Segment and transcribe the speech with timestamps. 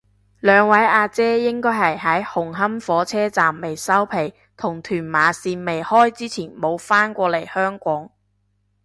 [0.39, 8.09] 兩位阿姐應該係喺紅磡火車站未收皮同屯馬綫未開之前冇返過嚟香港